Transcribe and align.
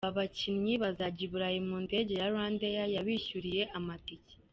Aba 0.05 0.17
bakinnyi 0.19 0.73
bazajya 0.83 1.23
i 1.27 1.31
Burayi 1.31 1.59
mu 1.67 1.77
ndege 1.85 2.13
ya 2.19 2.27
RwandAir, 2.31 2.89
yabishyuriye 2.95 3.63
amatike. 3.77 4.33